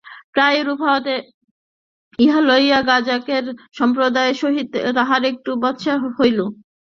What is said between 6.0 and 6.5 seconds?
হইল।